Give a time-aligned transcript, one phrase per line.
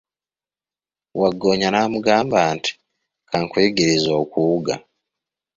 [1.19, 2.71] Waggoonya n'amugamba nti,
[3.29, 4.73] kankuyigirize okuwuga.